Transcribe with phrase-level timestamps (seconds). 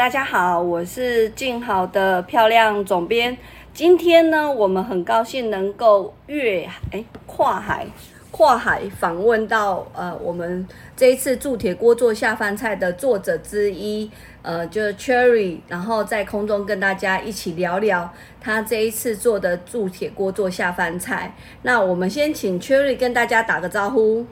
[0.00, 3.36] 大家好，我是静好的漂亮总编。
[3.74, 7.86] 今天呢，我们很高兴能够越哎跨海
[8.30, 21.34] 跨海访问到呃我们这一次铸铁锅做下饭菜的作者之一，呃，就是 Cherry，然后在空中跟大家一起聊聊他这一次做的铸铁锅做下饭菜。
[21.60, 24.24] 那我们先请 Cherry 跟大家打个招呼。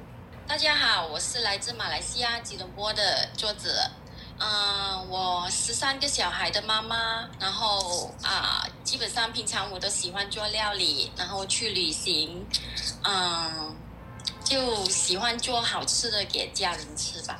[0.46, 3.02] 大家好，我是来自马来西亚吉隆坡的
[3.34, 3.68] 作者。
[4.40, 12.46] 嗯，我十三个小孩的妈妈，然后啊，基本上平常我都喜欢做料理，然后去旅行，
[13.02, 13.74] 嗯，
[14.44, 17.36] 就喜欢做好吃的给家人吃吧。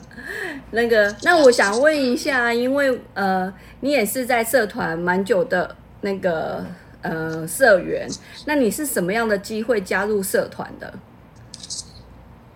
[0.70, 6.62] 那个，那我想问一下，因为呃，你也是在社团蛮久的那个
[7.00, 8.06] 呃社员，
[8.44, 10.92] 那你是什么样的机会加入社团的？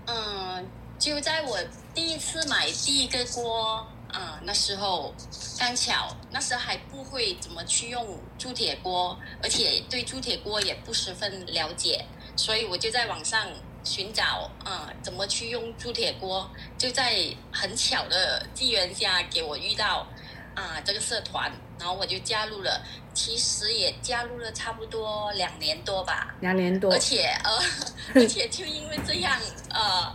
[0.05, 0.67] 嗯，
[0.99, 1.59] 就在我。
[1.95, 5.15] 第一次买第一个锅啊，那时候
[5.59, 12.05] 刚巧那时候还不会怎么去用铸铁锅，而且对铸铁锅也不十分了解，
[12.37, 13.47] 所以我就在网上
[13.85, 20.07] 寻找啊怎么去用铸铁锅，就在很巧的机缘下给我遇到
[20.55, 22.83] 啊这个社团，然后我就加入了，
[23.13, 27.59] 其实也加入了差不多两年多吧，两年多，而且呃
[28.17, 30.15] 而且就因为这样呃。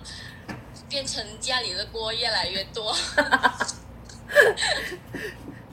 [0.90, 2.96] 变成家里的锅越来越多。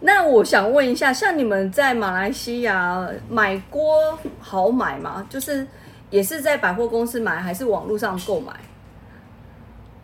[0.01, 5.27] 那我想问一下，像你们在马来西亚买锅好买吗？
[5.31, 5.67] 就是
[6.11, 8.53] 也是在百货公司买，还是网络上购买？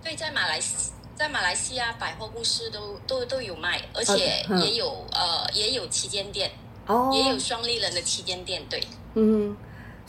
[0.03, 6.51] 对，在马来西在马来西亚百货公司都都都有卖，而且也有呃也有旗舰店，
[6.87, 8.63] 哦，也有双立人的旗舰店。
[8.71, 8.83] 对，
[9.15, 9.55] 嗯。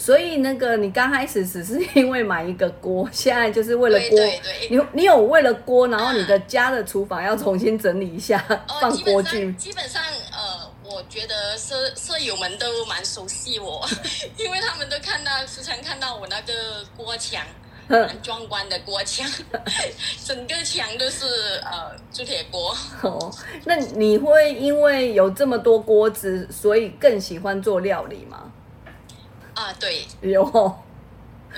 [0.02, 4.20] 所以那个你刚开始只是因为买一个锅，现在就是为了锅。
[4.68, 8.44] 你你有为了锅，然后你的家的厨房要重新整理一下，
[8.82, 9.54] 放锅具。
[9.54, 10.02] 基本上
[10.32, 13.88] 呃，我觉得舍舍友们都蛮熟悉我，
[14.38, 16.54] 因为他们都看到时常看到我那个
[16.98, 17.46] 锅墙，
[17.88, 19.30] 很壮观的锅墙，
[20.26, 21.26] 整个墙都是
[21.64, 22.76] 呃铸铁锅。
[23.04, 23.32] 哦，
[23.66, 28.52] 那你会因为有这么多锅子，所以更喜欢做料理吗？
[29.62, 30.44] 啊， 对，有，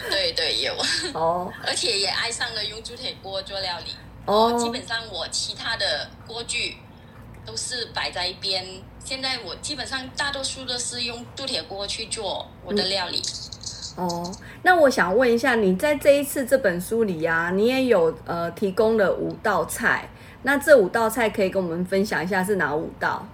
[0.10, 0.74] 对对有
[1.14, 3.92] 哦， 而且也爱上了用铸铁锅做料理
[4.26, 4.60] 哦。
[4.60, 6.76] 基本上我其他的锅具
[7.46, 8.66] 都是摆在一边，
[9.06, 13.22] 现在我基本上大多数都是用铸铁锅去做我的料理。
[13.96, 14.30] 哦，
[14.64, 20.10] 那我想问一下，你在这一次这本书里呀，你也有呃提供了五道菜，
[20.42, 23.26] 那这五道菜可以跟我们分享一下是哪五道？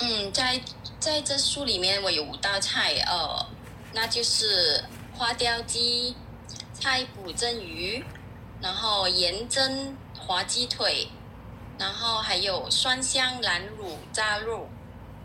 [0.00, 0.60] 嗯，在
[1.00, 3.46] 在这书里面我有五道菜，呃。
[4.00, 4.80] 那就是
[5.12, 6.14] 花雕鸡、
[6.72, 8.00] 菜脯蒸鱼，
[8.62, 11.08] 然后盐蒸滑鸡腿，
[11.76, 14.68] 然后还有酸香蓝乳炸肉。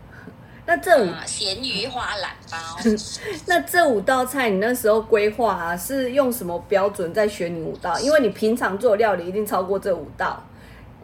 [0.66, 2.58] 那这五咸鱼花腩包。
[3.46, 7.96] 那这五道菜，你那时候规划啊，是用什么标准在选你五道？
[8.00, 10.42] 因为你平常做料理一定超过这五道，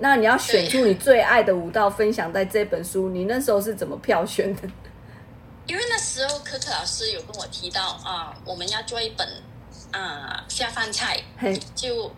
[0.01, 4.63] 那你要选出你最爱的五道分享在这本书，你那时候是怎么票选的？
[5.71, 9.41] 因为那时候可可老师有跟我提到啊，我们要做一本
[9.93, 11.23] 啊下饭菜，
[11.77, 12.11] 就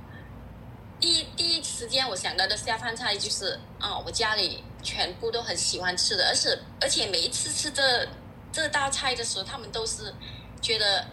[0.98, 8.08] 第第一时间我想到的下饭菜就是啊，我家里全部都很喜欢吃的，而且而且每一次吃这
[8.50, 10.14] 这道菜的时候，他们都是
[10.62, 11.06] 觉得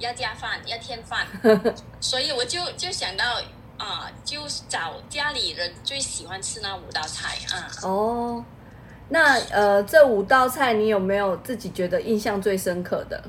[0.00, 1.28] 要加饭要添饭，
[2.02, 3.40] 所以我就就想到
[3.78, 7.70] 啊，就找家里人最喜欢吃那五道菜啊。
[7.82, 8.44] 哦。
[9.14, 13.22] 那呃，这五道菜你有没有自己觉得印象最深刻的？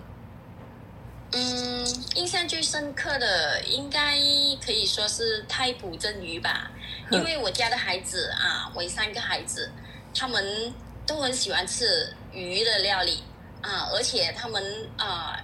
[1.33, 1.85] 嗯，
[2.15, 4.17] 印象最深刻的应该
[4.65, 6.71] 可以说是太普蒸鱼吧，
[7.11, 9.69] 因为我家的孩子啊，我三个孩子，
[10.11, 10.73] 他们
[11.05, 13.23] 都很喜欢吃鱼的料理
[13.61, 15.39] 啊，而且他们啊，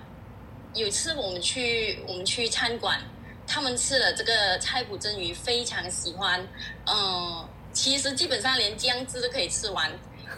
[0.73, 2.99] 有次我们去我们去餐馆，
[3.45, 6.43] 他们吃了这个菜脯蒸鱼，非常喜欢，
[6.87, 9.91] 嗯，其实基本上连姜汁都可以吃完。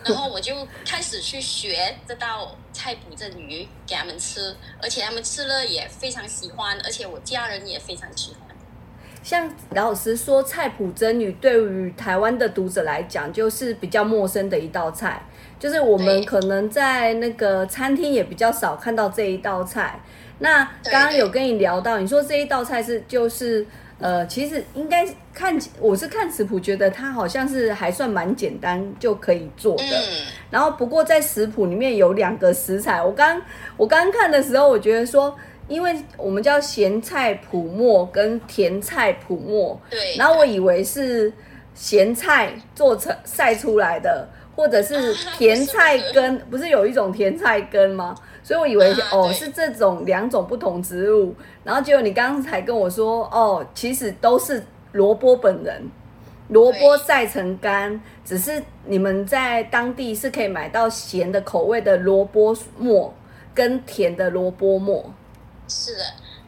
[0.05, 8.39] 然后我就开始去学这道菜脯蒸鱼给他们吃，而且他们吃了也非常喜欢，而且我家人也非常喜欢。
[9.21, 15.23] 像老实说，菜脯蒸鱼对于台湾的读者来讲，就是比较陌生的一道菜，
[15.57, 20.01] 就是我们可能在那个餐厅也比较少看到这一道菜。
[20.39, 23.65] 那刚刚有跟你聊到，你说这一道菜是就是
[23.99, 29.83] 呃，其实应该看我是看食谱，觉得它好像是还算蛮简单就可以做的。
[29.83, 33.41] 嗯，然后不过在食谱里面有两个食材，我刚
[33.77, 35.33] 我刚看的时候，我觉得说，
[35.69, 40.17] 因为我们叫咸菜普末跟甜菜普末，对。
[40.17, 41.31] 然后我以为是
[41.73, 48.13] 咸菜做成晒出来的，或者是啊甜菜根，不是有一种甜菜根吗？
[48.43, 55.89] 所以我以为、啊哦是这种两种不同植物，然后结果你刚才跟我说哦，其实都是萝卜本人。
[56.49, 63.11] 萝卜晒成干，只是你们在当地是可以买到咸的口味的萝卜末
[63.55, 65.11] 跟甜的萝卜末。
[65.69, 66.03] 是的，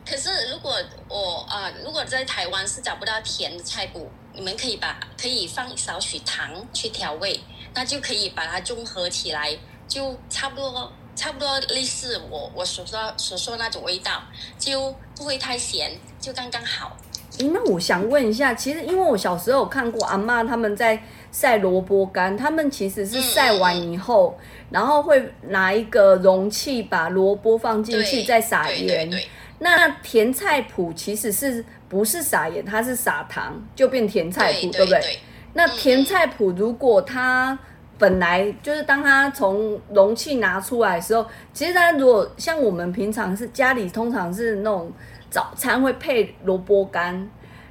[0.06, 0.74] 可是如果
[1.08, 7.40] 我啊、如果在台湾是找不到甜的菜谱，你们可以把可以放少许糖去调味，
[7.74, 9.58] 那就可以把它综合起来，
[9.88, 14.22] 就差不多差不多类似我我所说所说那种味道，
[14.60, 16.96] 就不会太咸，就刚刚好。
[17.40, 21.02] 诶，那我想问一下，其实因为我小时候有看过阿嬷他们在
[21.32, 24.38] 晒萝卜干，他们其实是晒完以后，
[24.70, 29.12] 然后会拿一个容器把萝卜放进去，再撒盐。
[29.60, 35.00] 那甜菜脯其实是不是撒盐，它是撒糖，就变甜菜脯，对不对？
[35.02, 35.20] 对，
[35.54, 37.58] 那甜菜脯如果它
[37.98, 44.92] 本来就是当它从容器拿出来的时候，其实它如果像我们平常是家里通常是那种
[45.30, 47.30] 早餐会配萝卜干，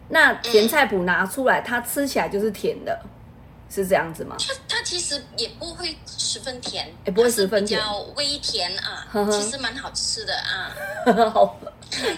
[0.08, 2.98] 那甜菜脯拿出来，它吃起来就是甜的，
[3.68, 4.36] 是这样子吗？
[4.38, 10.72] 它它其实也不会十分甜，也不会十分甜比较微甜啊呵，呵其实蛮好吃的啊。
[11.32, 11.58] 好，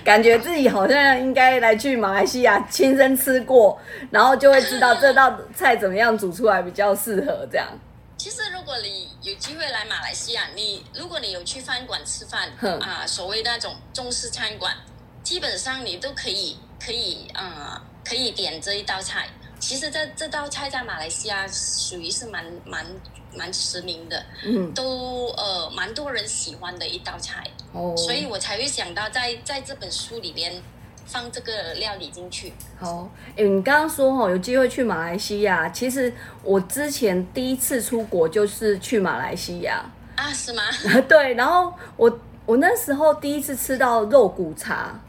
[0.05, 3.77] 感觉自己好像应该来去马来西亚亲身吃过，
[4.11, 7.67] 然后就会知道这道菜怎么样煮出来比较适合这样。
[8.27, 12.77] 其实，如果你有机会来马来西亚，你如果你有去饭馆吃饭哼。
[12.81, 14.77] 啊，所谓那种中式餐馆，
[15.23, 19.29] 基本上你都可以可以啊、可以点这一道菜。
[19.61, 22.85] 其实这这道菜在马来西亚属于是蛮蛮
[23.33, 30.61] 蛮驰名的，嗯，都呃蛮多人喜欢的一道菜，哦，所以我才会想到在在这本书里边
[31.07, 32.53] 放这个料理进去。
[32.79, 36.13] 好，哎、你刚刚说哦，有机会去马来西亚，其实
[36.43, 39.85] 我之前第一次出国就是去马来西亚，
[40.17, 40.63] 啊，是吗？
[41.09, 45.01] 对，然后我我那时候第一次吃到肉骨茶，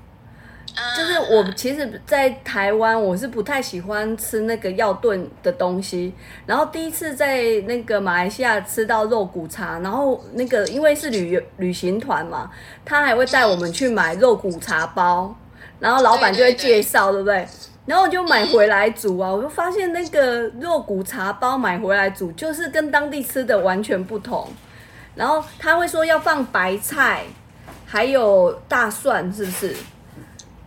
[0.75, 6.13] 啊，就是我其实，在台湾我是不太喜欢吃那个药炖的东西，
[6.45, 12.51] 然后第一次在那个马来西亚吃到肉骨茶，然后那个因为是旅游旅行团嘛，
[12.85, 15.35] 他还会带我们去买肉骨茶包，
[15.79, 17.47] 然后老板就会介绍，对不对？
[17.85, 24.51] 然后我就买回来煮啊，我就发现那个肉骨茶包买回来煮，就是跟当地吃的完全不同。
[25.15, 27.23] 然后他会说要放白菜，
[27.85, 29.75] 还有大蒜，是不是？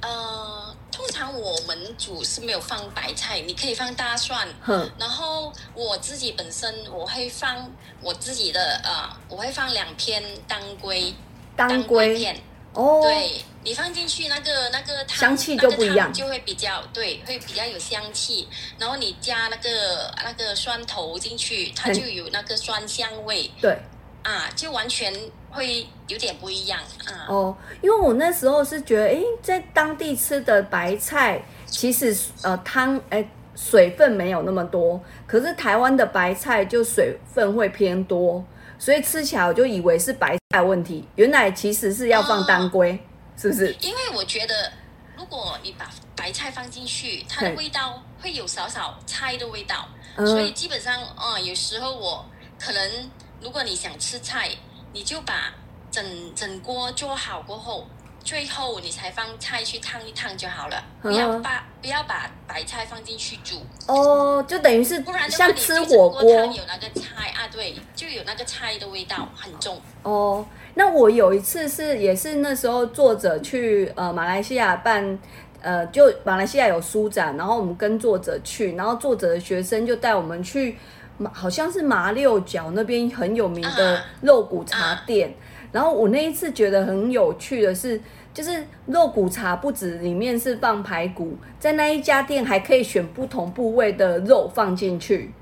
[0.00, 4.48] 呃，通常我们煮是没有放白菜，你可以放大蒜。
[4.62, 7.70] 哼，然后我自己本身我会放
[8.00, 11.14] 我自己的呃，我会放两片当归，
[11.54, 12.40] 当归片。
[12.74, 18.48] 哦，对你放进去那个那个汤香气就不一样那个汤就会比较对，会比较有香气。
[18.78, 23.76] 然后你加那个那个蒜头进去，它就有那个酸香味对
[24.22, 25.12] 啊，就完全
[25.50, 27.26] 会有点不一样啊。
[27.28, 38.42] 哦，因为我那时候是觉得，诶，在当地吃的白菜其实呃汤诶水分没有那么多，可是台湾的白菜就水分会偏多，
[38.80, 42.98] 所以吃起来我就以为是白菜问题，原来其实是要放当归，
[43.36, 43.70] 是不是？
[43.82, 44.72] 因为我觉得，
[45.18, 52.24] 如果你把白菜放进去，它的味道会有少少菜的味道，嗯所以基本上，啊，有时候我
[52.58, 53.10] 可能，
[53.42, 54.50] 如果你想吃菜，
[54.94, 55.52] 你就把
[55.90, 57.86] 整整锅做好过后，
[58.22, 69.80] 最后你才放菜去烫一烫就好了，不要嗯把不要把白菜放进去煮，哦，就等于是不然像吃火锅有那个菜啊，对，就有那个菜的味道很重。
[70.02, 70.46] 哦。
[70.74, 75.18] 那我有一次是也是那时候作者去呃马来西亚办。
[75.62, 80.78] 呃，就马来西亚有书展，然后我们跟作者去，然后作者的学生就带我们去，
[81.18, 85.34] 马好像是马六角那边很有名的啊肉骨茶店。
[85.72, 88.00] 然后我那一次觉得很有趣的是，
[88.34, 95.32] 就是肉骨茶不止里面是放排骨，在那一家店还可以选不同部位的肉放进去，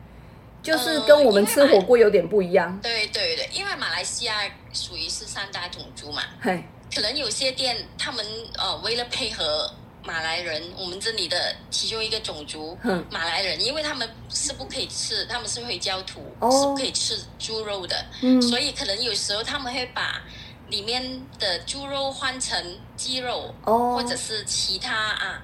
[0.62, 2.78] 就是跟我们吃火锅有点不一样。
[2.82, 4.34] 对对对，因为马来西亚
[4.72, 6.62] 属于是三大种族嘛，嘿，
[6.94, 8.24] 可能有些店他们
[8.58, 9.70] 呃为了配合
[10.08, 16.50] 马来人，我们这里的其中一个种族哼，马来人，因为他们是不可以吃，他们是回教徒，哦。
[16.50, 18.40] 是不可以吃猪肉的，嗯。
[18.40, 20.22] 所以可能有时候他们会把
[20.70, 23.96] 里面的猪肉换成鸡肉，哦。
[23.96, 25.42] 或者是其他啊，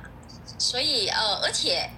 [0.58, 1.90] 所以呃，而且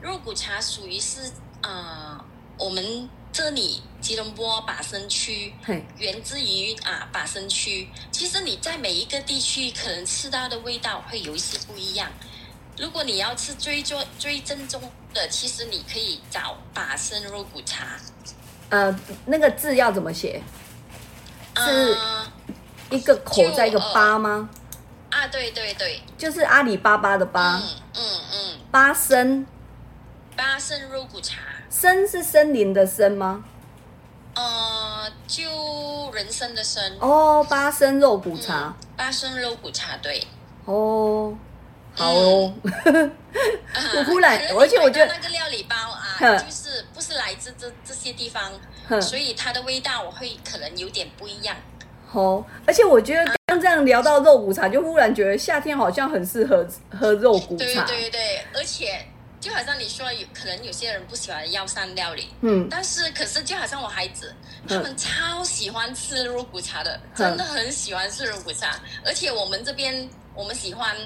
[0.00, 1.22] 肉骨茶属于是
[1.62, 2.24] 啊、呃
[2.58, 7.88] 我们这里吉隆坡巴生区嘿，源自于啊巴生区。
[8.10, 12.10] 其实你在每一个地区可能吃到的味道会有一些不一样。
[12.78, 14.82] 如果你要吃最做最正宗
[15.14, 17.96] 的，其实你可以找巴生肉骨茶。
[18.68, 20.42] 呃，那个字要怎么写？
[21.56, 22.30] 是啊
[22.90, 24.50] 一个口在一个呃巴吗？
[25.10, 27.62] 啊，对对对，就是阿里巴巴的巴，嗯
[27.94, 29.46] 嗯嗯，巴生，
[30.36, 31.36] 巴生肉骨茶，
[31.82, 33.42] 生是森林的森吗？
[34.36, 35.42] 呃，就
[36.14, 40.22] 人参的参，哦，八生肉骨茶，八生肉骨茶，对。
[40.64, 41.36] 哦，
[41.92, 48.52] 好哦， 啊我忽然而且我觉得那个料理包啊，就是不是来自这这些地方，
[49.00, 51.56] 所以它的味道我会可能有点不一样。
[52.12, 56.64] 哦，而且我觉得刚刚这样聊到肉骨茶，就忽然觉得夏天好像很适合
[56.96, 57.64] 喝肉骨茶。
[57.64, 59.04] 对茶，对对，而且
[59.42, 64.32] 就好像你说，有可能有些人不喜欢药膳料理，嗯，但是可是就好像我孩子，
[64.68, 67.16] 他们超喜欢吃肉骨茶的，嗯。
[67.16, 70.96] 真的很喜欢吃肉骨茶，而且我们这边我们喜欢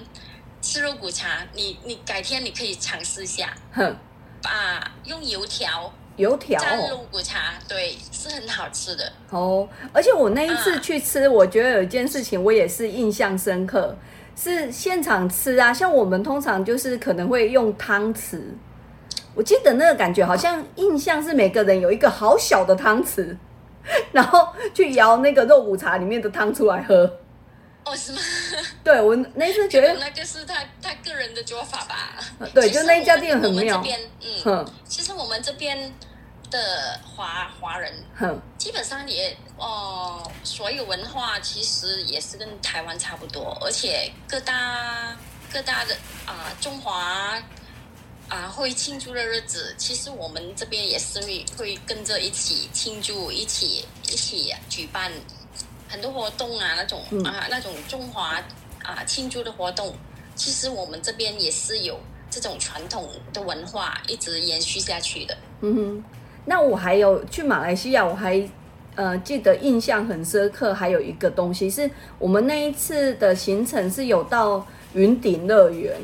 [0.61, 3.97] 吃肉骨茶，你你改天你可以尝试一下，哼，
[4.43, 6.61] 把用油条油条。
[6.61, 6.89] 蘸哦。
[6.91, 9.11] 肉骨茶，对，是很好吃的。
[9.31, 10.81] 哦，而且我那一次啊。
[10.83, 13.97] 去吃，我觉得有一件事情我也是印象深刻，
[14.37, 15.73] 是现场吃啊。
[15.73, 18.41] 像我们通常就是可能会用汤匙，
[19.35, 23.37] 我记得那个感觉好像印象是每个人有一个好小的汤匙，
[24.13, 27.19] 然后去舀那个肉骨茶里面的汤出来喝。
[27.85, 28.19] 哦，是吗？
[28.83, 32.49] 对我那一次觉得，那个是他他个人的做法吧？
[32.53, 35.93] 对就那一家店很妙我们这边，嗯，哼其实我们这边
[36.51, 36.59] 的
[37.05, 45.17] 华华人哼，基本上也哦、所有文化其实也是跟台湾差不多，而且各大
[45.53, 45.97] 各大的
[46.27, 47.41] 啊、中华
[48.29, 55.13] 啊会庆祝的日子，其实我们这边也是会会跟着一起庆祝，一起一起举办
[55.89, 58.43] 很多活动啊，那种、嗯啊那种中华
[58.83, 59.97] 啊庆祝的活动，
[60.35, 62.01] 其实我们这边也是有
[62.33, 65.39] 这种传统的文化一直延续下去的。
[65.61, 66.05] 嗯哼。
[66.47, 68.43] 那我还有去马来西亚，我还
[68.95, 75.95] 呃记得印象很深刻，还有一个东西是我们那一次的行程是有到云顶乐园，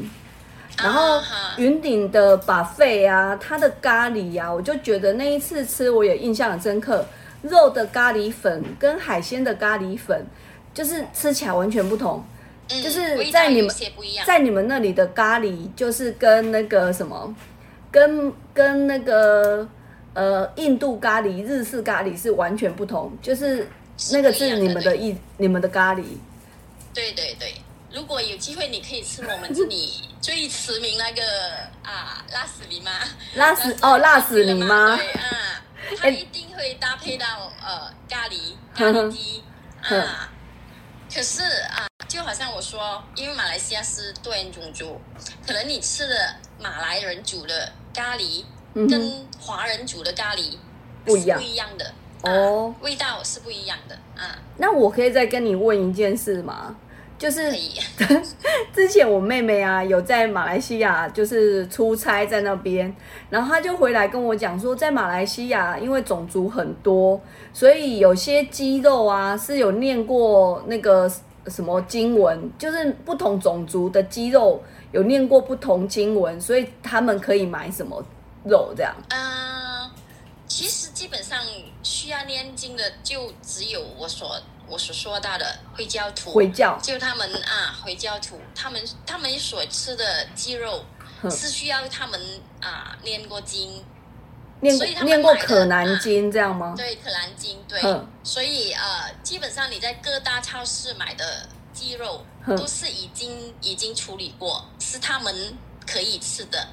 [0.78, 1.20] 然后
[1.56, 7.06] 云顶的把费啊，它的咖喱啊，我就觉得那一次吃我也印象很深刻，
[7.42, 10.26] 肉的咖喱粉跟海鲜的咖喱粉，
[10.74, 12.22] 就是吃起来完全不同。
[12.70, 13.70] 嗯就是在你们。
[14.24, 17.34] 在你们那里的咖喱就是跟那个什么，
[17.90, 19.66] 跟跟那个
[20.14, 23.68] 呃印度咖喱、日式咖喱是完全不同，就是
[24.10, 26.04] 那个是你们的意你们的咖喱。
[26.94, 27.54] 对对对，
[27.90, 31.22] 如果有机会，你可以吃我们这里最驰名那个
[31.82, 32.90] 啊辣死你妈，
[33.34, 34.96] 辣死哦辣死你妈。
[34.96, 35.62] 对啊，
[35.98, 37.26] 它哎一定会搭配到
[37.64, 39.42] 呃咖喱 咖喱鸡
[39.82, 40.28] 啊。
[41.14, 44.98] 可是啊，就好像我说，因为马来西亚是多元种族，
[45.46, 48.42] 可能你吃的马来人煮的咖喱
[48.74, 50.54] 跟华人煮的咖喱
[51.04, 51.38] 不一样。
[51.38, 51.84] 不一样的。
[52.22, 52.74] 哦。
[52.78, 56.76] 啊味道是不一样的啊，那我可以再跟你问一件事吗？
[57.18, 57.52] 就是。
[58.74, 62.92] 之前我妹妹啊有在马来西亚就是出差在那边，
[63.30, 67.20] 然后她就回来跟我讲说，在马来西亚因为种族很多，
[67.52, 71.10] 所以有些鸡肉啊是有念过那个
[71.46, 74.60] 什么经文，就是不同种族的鸡肉
[74.90, 78.02] 有念过不同经文，所以他们可以买什么
[78.44, 78.94] 肉这样。
[79.10, 79.90] 啊，
[80.46, 81.38] 其实基本上
[81.82, 90.84] 需要念经的就只有我所我所说到的回教徒，回教就他们啊回教徒，他们他们所吃的鸡肉
[91.30, 92.20] 是需要他们
[92.60, 93.84] 啊念过经，
[94.60, 96.74] 念所以他们念过可南经这样吗？
[96.76, 105.56] 对《可兰经》对嗯，所以呃，基本上你在各大超市买的鸡肉嗯都是已经已经处理过，是他们
[105.86, 106.66] 可以吃的。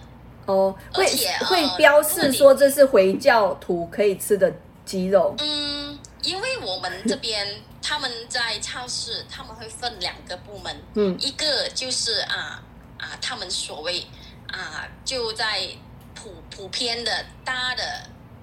[0.45, 1.05] 哦，会
[1.45, 4.51] 会标示说这是回教徒可以吃的
[4.85, 5.35] 鸡肉。
[5.39, 7.47] 嗯，因为我们这边
[7.81, 11.15] 他们在超市，他们会分两个部门，嗯。
[11.19, 12.61] 一个就是啊
[12.97, 14.05] 啊，他们所谓
[14.47, 15.67] 啊就在
[16.15, 17.83] 普普遍的大的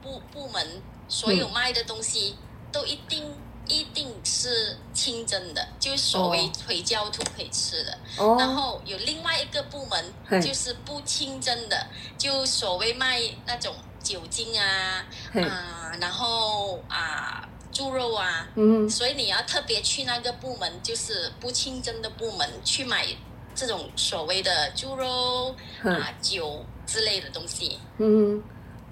[0.03, 2.37] 部部门，所有卖的东西、
[2.71, 3.25] 都一定
[3.69, 7.99] 一定是清真的，就是所谓回教徒可以吃的。
[8.19, 15.43] 哦，然后有另外一个部门就是不清真的，就所谓卖那种酒精啊嘿。
[15.43, 18.89] 啊，然后啊猪肉啊，嗯。
[18.89, 23.07] 所以你要特别去那个部门，就是不清真的部门去买
[23.55, 27.79] 这种所谓的猪肉嗯啊、酒之类的东西。
[27.99, 28.43] 嗯，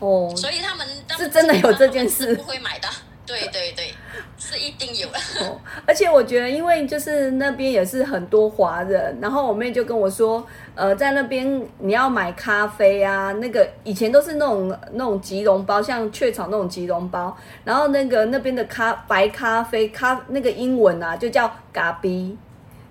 [0.01, 2.35] 哦，所以他们是真的有这件事。
[2.35, 2.89] 不会买的。
[3.27, 3.95] 对对对，
[4.39, 5.09] 是一定有。
[5.41, 22.37] 哦，而且我觉得，因为就是那边也是很多华人，然后我妹就跟我说，呃，在那边你要买咖啡啊，那个以前都是那种那种吉隆包，像雀巢那种吉隆包，然后那个那边的咖白咖啡咖那个英文啊，就叫咖啡，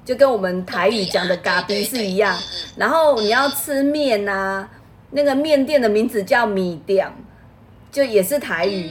[0.03, 2.35] 就跟我们台语讲的咖啡是一样。
[2.75, 4.67] 然后你要吃面啊，
[5.11, 7.07] 那个面店的名字叫米店，
[7.91, 8.89] 就也是台语。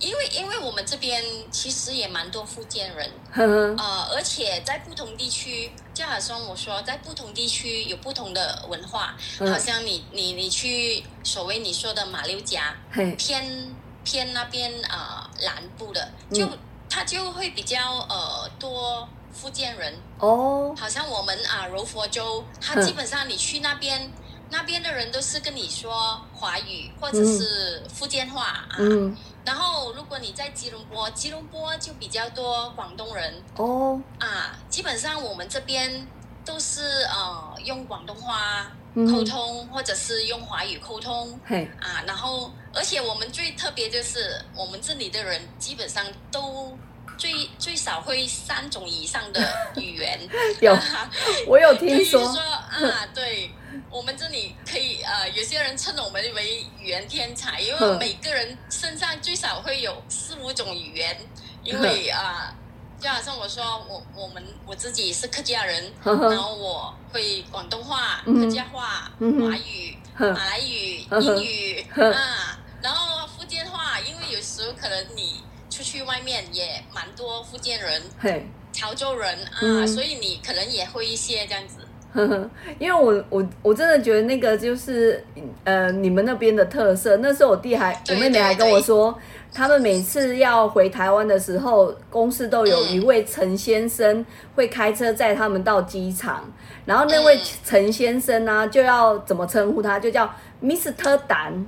[0.00, 3.10] 嗯，因为因为我们这边其实也蛮多福建人，
[3.78, 9.52] 呃，而且在不同地区，就好像我说，在不同地区有不同的文化，嗯。
[9.52, 16.58] 好像你你你去所谓你说的马六甲嘿，偏偏那边呃南部的，就、嗯
[16.92, 17.78] 它就会比较
[18.08, 24.10] 呃多福建人，哦，好像我们啊柔佛州，它嗯基本上你去那边。
[24.50, 27.38] 那边的人都是跟你说华语或者嗯。
[27.38, 36.06] 是福建话啊，嗯，然后如果你在吉隆坡，吉隆坡就比较多广东人，哦，啊，基本上我们这边
[36.44, 39.06] 都是呃用广东话嗯。
[39.10, 41.38] 沟通，或者是用华语沟通。
[41.46, 42.02] 嘿，啊。
[42.06, 46.76] 然后，而且我们最特别就是我们这里的人基本上都
[47.20, 49.40] 最最少会三种以上的
[49.76, 50.18] 语言。
[50.60, 51.10] 有啊
[51.46, 53.50] 我有听说，说啊， 对
[53.90, 61.16] 我们这里可以呃，有些人称我们为语言天才，因为嗯每个人身上最少会有四五种语言，
[61.62, 62.54] 因为啊。
[63.02, 75.40] 就好像我说，我我们我自己是客家人，然后我会广东话、嗯客家话、嗯华语、马来语、英语啊，然后福建话，因为有时候可能你
[75.80, 76.64] 出去外面也
[76.94, 81.78] 蛮多福建人、嘿，潮州人啊，嗯所以你可能也会一些这样子。
[82.12, 85.24] 呵呵，因为我我我真的觉得那个就是
[85.64, 87.16] 呃你们那边的特色。
[87.18, 89.18] 那时候我弟还我妹妹还跟我说，
[89.54, 96.44] 他们每次要回台湾的时候，公司都有嗯一位陈先生会开车载他们到机场，
[96.84, 100.30] 然后那位嗯陈先生呢、就要怎么称呼他，就叫
[100.62, 101.16] Mr.
[101.26, 101.64] 胆，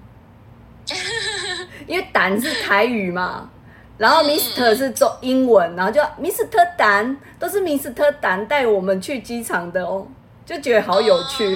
[1.87, 3.49] 因为胆是台语嘛。
[4.03, 10.05] 然后 Mister 是中英文，然后就 Mister 丹都是 Mister 丹带我们去机场的哦，
[10.45, 11.55] 就觉得好有趣。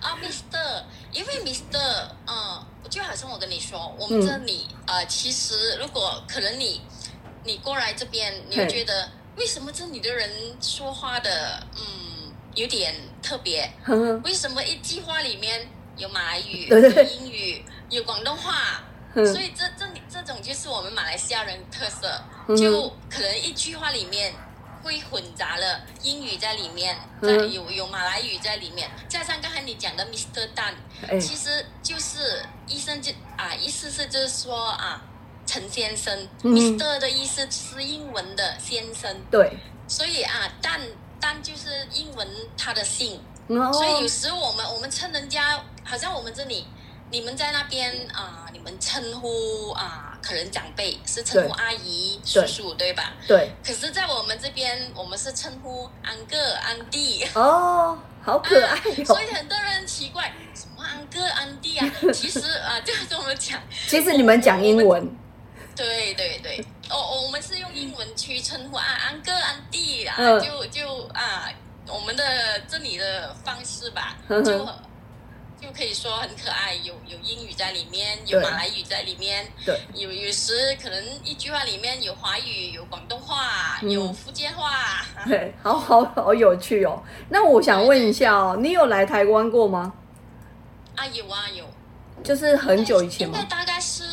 [0.00, 1.78] 啊、，Mister，因为 Mister，
[2.26, 6.80] 嗯，就好像我跟你说，我们这里、呃，其实如果可能你
[7.44, 10.28] 你过来这边，你会觉得为什么这里的人
[10.60, 13.70] 说话的嗯有点特别？
[13.84, 18.82] 呵呵，为什么一句话里面有马来语、有英语、有广东话？
[19.14, 24.32] 嗯所以这这这种就是我们马来西亚人特色，嗯就可能一句话里面
[24.82, 27.38] 会混杂了英语在里面，嗯。
[27.38, 30.48] 在有有马来语在里面，加上刚才你讲的 Mr.
[30.54, 30.74] Dan，
[31.08, 35.02] 哎，其实就是医生就啊，意思是就是说啊，
[35.46, 36.52] 陈先生、嗯。
[36.54, 36.98] Mr.
[36.98, 40.80] 的意思是英文的先生，对，所以啊，Dan
[41.20, 46.66] Dan 就是英文他的姓，所以有时我们我们称人家，好像我们这里，
[47.10, 53.14] 你们在那边啊、你们称呼啊、可能长辈是称呼阿姨、叔叔，对吧？
[53.26, 57.26] 对可是，在我们这边，我们是称呼安哥、安弟。
[57.34, 59.18] 哦，好可爱所。
[59.22, 61.90] 以很多人奇怪，什么安哥、安弟啊？
[62.12, 65.08] 其实啊，就是我们讲，其实你们讲英文，
[65.74, 66.60] 对对对，
[66.90, 71.50] 哦哦，我们是用英文去称呼啊，安哥、安弟啊，嗯就就啊，
[71.88, 74.68] 我们的这里的方式吧，就
[75.60, 85.04] 就可以说很可爱，有有英语在里面，有对马来语在里面，对，有有时可能一句话里面有华语，有广东话，嗯有福建话。
[85.26, 87.02] 对，好好好有趣哦。
[87.28, 89.92] 那我想问一下哦，你有来台湾过吗？
[90.94, 91.64] 啊，有啊有，
[92.22, 93.44] 就是很久以前吗？
[93.50, 94.04] 大概是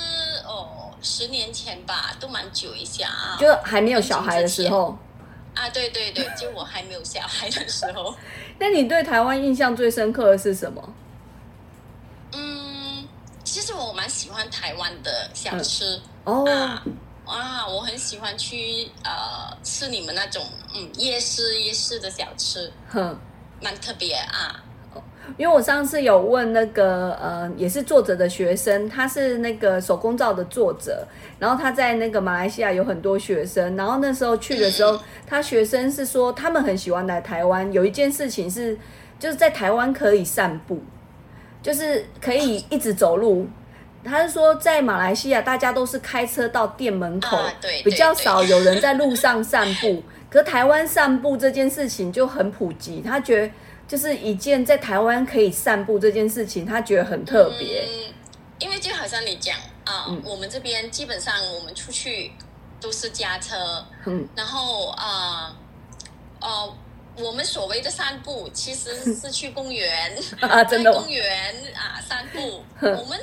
[0.48, 3.38] 哦十年前吧，都蛮久一下啊。
[3.40, 4.98] 就还没有小孩的时候。
[5.54, 8.14] 啊，对对对，就我还没有小孩的时候。
[8.60, 10.94] 那你对台湾印象最深刻的是什么？
[12.34, 13.08] 嗯，
[13.46, 16.84] 其实我蛮喜欢台湾的小吃、哦，啊
[17.28, 23.16] 啊，我很喜欢去呃吃你们那种嗯夜市夜市的小吃，哼，
[23.62, 24.64] 蛮特别啊。
[25.38, 31.08] 因为我上次有问那个呃，也是作者的学生，他是那个手工皂的作者，
[31.38, 38.76] 然后他在那个马来西亚有很多学生，然后那时候去的时候， 他学生是说他们很喜欢来台湾，有一件事情是
[39.20, 40.82] 就是在台湾可以散步，
[41.62, 43.48] 就是可以一直走路。
[44.06, 47.38] 他是说在马来西亚大家都是开车到店门口，
[47.84, 53.52] 比较少有人在路上散步， 可台湾散步这件事情就很普及，他觉得。
[53.88, 57.86] 就是一件在台湾可以散步这件事情，他觉得很特别。
[57.88, 58.14] 嗯，
[58.58, 62.32] 因为就好像你讲啊，我们这边基本上我们出去
[62.82, 65.56] 都是驾车，嗯，然后啊，
[66.42, 66.76] 哦，
[67.20, 73.20] 我们所谓的散步其实是去公园 啊，真的公园啊散步， 我们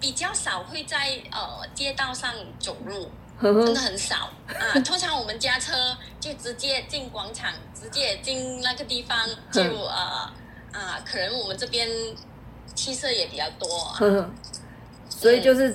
[0.00, 3.10] 比较少会在呃街道上走路。
[3.42, 4.76] 真的很少啊！
[4.84, 5.72] 通常我们家车
[6.20, 9.18] 就直接进广场，直接进那个地方，
[9.50, 10.30] 就呃
[10.72, 11.88] 啊，可能我们这边
[12.74, 13.66] 汽车也比较多，
[15.08, 15.74] 所以就是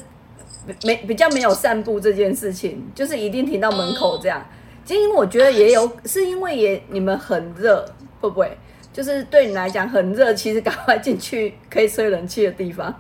[0.84, 4.48] 没比较没有散步这件事情，就是一定停到门口这样。
[4.86, 7.84] 其实我觉得也有，是因为也你们很热，
[8.22, 8.56] 会不会？
[8.94, 12.94] 就是对你来讲很热，其实赶快进去可以吹冷气的地方。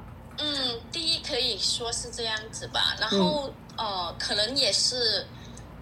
[1.56, 3.54] 嗯，第一可以说是这样子吧，然后。
[3.78, 5.28] 呃，可能也是，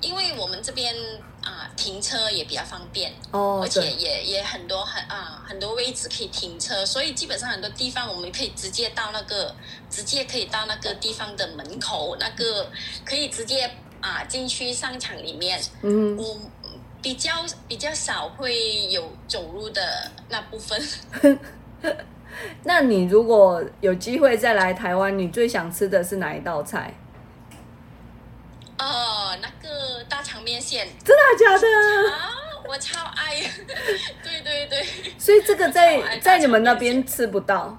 [0.02, 0.96] 因为我们这边
[1.44, 9.56] 啊停车也比较方便哦，而且也也很多很啊很多位置可以停车，所以基本上很多地方我们可以直接到那个
[9.92, 12.68] 直接可以到那个地方的门口，那个
[13.06, 13.70] 可以直接
[14.02, 15.62] 啊进去商场里面。
[15.84, 16.36] 嗯，我
[17.00, 20.82] 比较比较少会有走路的那部分。
[22.64, 26.94] 那你如果有机会再来台湾，你最想吃的是哪一道菜？
[28.80, 31.68] 哦，那个大肠面线，真的假的？
[32.12, 32.30] 啊，
[32.68, 33.36] 我超爱，
[34.24, 34.86] 对对对。
[35.18, 37.78] 所以这个在在你们那边吃不到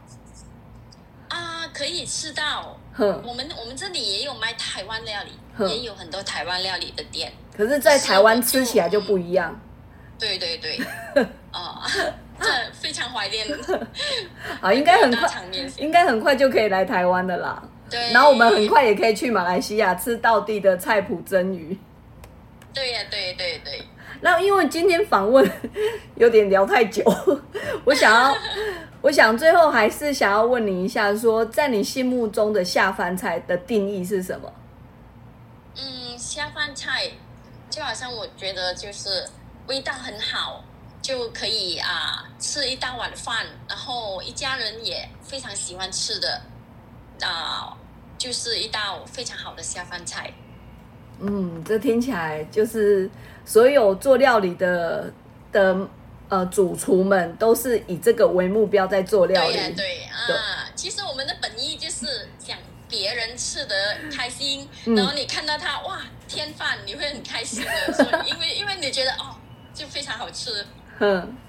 [1.28, 1.66] 啊？
[1.72, 2.78] 可以吃到。
[2.96, 7.32] 我们我们这里也有卖台湾料理，也有很多台湾料理的店。
[7.56, 9.60] 可是，在台湾吃起来就不一样。
[10.16, 10.80] 对对对。
[11.52, 11.82] 哦，
[12.44, 13.46] 这非常怀念。
[14.60, 15.28] 好， 应该很快，
[15.78, 17.62] 应该很快就可以来台湾的啦。
[17.90, 21.76] 对然后我们很快也可以去马来西亚吃道地的菜脯蒸鱼。
[22.72, 23.82] 对呀，对对对。
[24.20, 25.48] 那因为今天访问
[26.16, 27.02] 有点聊太久，
[27.84, 28.36] 我想要，
[29.02, 34.50] 我想最后还是想要问你一下，说在你心目中的下饭菜的定义是什么？
[35.76, 37.10] 嗯，下饭菜
[37.68, 39.26] 就好像我觉得就是
[39.66, 40.64] 味道很好，
[41.04, 46.40] 就可以啊吃一大碗饭，然后一家人也非常喜欢吃的
[47.20, 47.76] 啊。
[48.16, 50.32] 就是一道非常好的下饭菜。
[51.20, 53.10] 嗯，这听起来就是
[53.44, 55.12] 所有做料理的
[55.52, 55.86] 的
[56.30, 59.52] 呃主厨们都是以这个为目标在做料理。
[59.52, 62.56] 对对啊，其实我们的本意就是想
[62.88, 63.74] 别人吃得
[64.10, 69.36] 开心，然后你看到他哇添饭，你会很开心的，因为因为你觉得哦
[69.74, 70.64] 就非常好吃。
[70.98, 71.36] 嗯。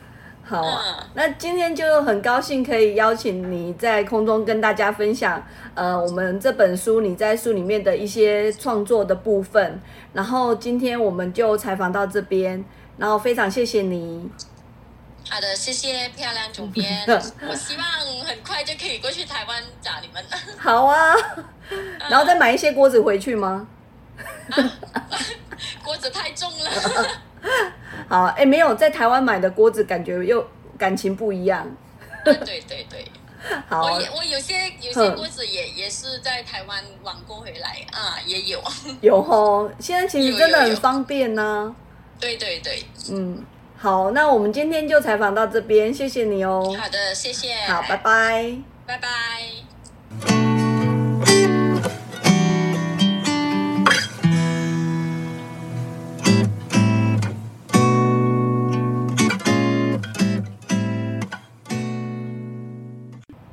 [0.47, 9.81] 好啊，那今天就很高兴可以邀请你在空中跟大家分享，呃，我们这本书你在书里面的一些创作的部分。
[10.13, 12.63] 然后今天我们就采访到这边，
[12.95, 14.29] 然后非常谢谢你。
[15.27, 17.03] 好的，谢谢漂亮主编。
[17.49, 17.85] 我希望
[18.23, 20.23] 很快就可以过去台湾找你们。
[20.59, 21.15] 好啊，
[22.07, 23.67] 然后再买一些锅子回去吗？
[25.83, 26.69] 锅子太重了。
[28.09, 30.45] 好，哎，没有在台湾买的锅子，感觉又
[30.77, 31.65] 感情不一样。
[32.23, 33.05] 对对对对，
[33.69, 38.61] 好，我我有些有些锅子也也是在台湾网购回来啊，也有
[39.01, 41.75] 有哦，现在其实真的很方便呢。
[42.19, 42.81] 对对对，
[43.11, 43.43] 嗯，
[43.77, 46.75] 好，那我们今天就采访到这边，谢谢你哦。
[46.79, 47.53] 好的，谢谢。
[47.67, 48.55] 好，拜拜，
[48.85, 49.64] 拜拜。